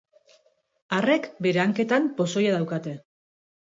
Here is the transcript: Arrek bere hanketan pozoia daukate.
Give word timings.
Arrek 0.99 1.29
bere 1.47 1.63
hanketan 1.65 2.09
pozoia 2.21 2.57
daukate. 2.59 2.99